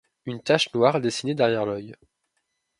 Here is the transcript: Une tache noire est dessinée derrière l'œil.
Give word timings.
Une 0.25 0.41
tache 0.41 0.73
noire 0.73 0.95
est 0.95 1.01
dessinée 1.01 1.35
derrière 1.35 1.63
l'œil. 1.63 1.95